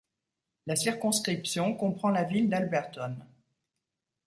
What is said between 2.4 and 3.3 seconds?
d'Alberton.